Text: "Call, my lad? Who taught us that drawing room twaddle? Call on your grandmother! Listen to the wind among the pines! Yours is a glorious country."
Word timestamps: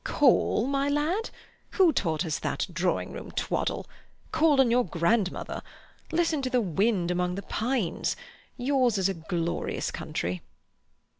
"Call, 0.03 0.65
my 0.65 0.89
lad? 0.89 1.29
Who 1.73 1.93
taught 1.93 2.25
us 2.25 2.39
that 2.39 2.65
drawing 2.73 3.11
room 3.11 3.29
twaddle? 3.33 3.85
Call 4.31 4.59
on 4.59 4.71
your 4.71 4.83
grandmother! 4.83 5.61
Listen 6.11 6.41
to 6.41 6.49
the 6.49 6.59
wind 6.59 7.11
among 7.11 7.35
the 7.35 7.43
pines! 7.43 8.15
Yours 8.57 8.97
is 8.97 9.07
a 9.09 9.13
glorious 9.13 9.91
country." 9.91 10.41